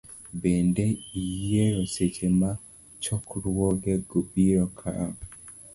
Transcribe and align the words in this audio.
Bende, 0.41 0.85
iyier 1.21 1.75
seche 1.93 2.27
ma 2.39 2.51
chokruogego 3.03 4.17
biro 4.33 4.65
kawo. 4.79 5.15